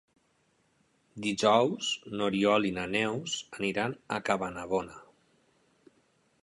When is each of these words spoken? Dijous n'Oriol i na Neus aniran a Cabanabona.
Dijous 1.25 1.91
n'Oriol 2.21 2.65
i 2.71 2.73
na 2.79 2.87
Neus 2.97 3.37
aniran 3.61 3.95
a 4.17 4.21
Cabanabona. 4.31 4.99